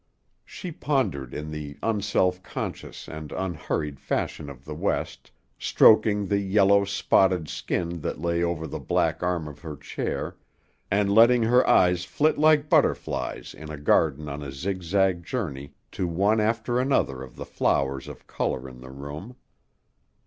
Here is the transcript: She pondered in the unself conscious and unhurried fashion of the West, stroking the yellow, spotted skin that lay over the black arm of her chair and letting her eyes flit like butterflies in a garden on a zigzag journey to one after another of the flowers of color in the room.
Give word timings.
She 0.43 0.71
pondered 0.71 1.31
in 1.31 1.51
the 1.51 1.77
unself 1.83 2.41
conscious 2.41 3.07
and 3.07 3.31
unhurried 3.31 3.99
fashion 3.99 4.49
of 4.49 4.65
the 4.65 4.73
West, 4.73 5.29
stroking 5.59 6.25
the 6.25 6.39
yellow, 6.39 6.85
spotted 6.85 7.47
skin 7.47 7.99
that 8.01 8.19
lay 8.19 8.41
over 8.41 8.65
the 8.65 8.79
black 8.79 9.21
arm 9.21 9.47
of 9.47 9.59
her 9.59 9.77
chair 9.77 10.37
and 10.89 11.13
letting 11.13 11.43
her 11.43 11.69
eyes 11.69 12.03
flit 12.03 12.39
like 12.39 12.67
butterflies 12.67 13.53
in 13.53 13.69
a 13.69 13.77
garden 13.77 14.27
on 14.27 14.41
a 14.41 14.51
zigzag 14.51 15.23
journey 15.23 15.71
to 15.91 16.07
one 16.07 16.39
after 16.39 16.79
another 16.79 17.21
of 17.21 17.35
the 17.35 17.45
flowers 17.45 18.07
of 18.07 18.25
color 18.25 18.67
in 18.67 18.81
the 18.81 18.89
room. 18.89 19.35